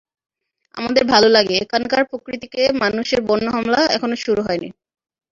আমাদের 0.77 1.03
ভালো 1.05 1.27
লাগে, 1.29 1.55
এখানকার 1.57 2.01
প্রকৃতিতে 2.09 2.61
মানুষের 2.81 3.19
বন্য 3.27 3.45
হামলা 3.55 3.79
এখনো 3.95 4.15
শুরু 4.23 4.41
হয়নি। 4.47 4.69